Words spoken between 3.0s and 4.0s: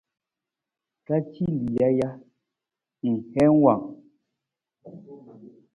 ng heen wang?